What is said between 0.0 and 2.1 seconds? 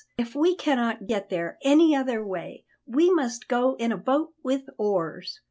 If we cannot get there any